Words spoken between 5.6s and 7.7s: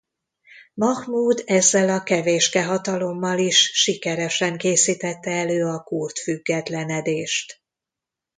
a kurd függetlenedést.